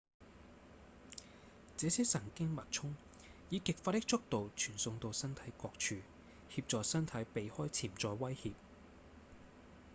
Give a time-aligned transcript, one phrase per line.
[1.77, 2.95] 這些神經脈衝
[3.51, 5.95] 以極快的速度傳送到身體各處
[6.49, 8.53] 協助身體避開潛在威脅